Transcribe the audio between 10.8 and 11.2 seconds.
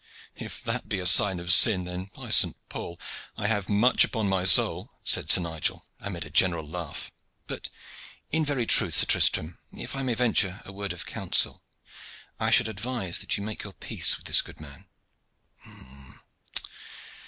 of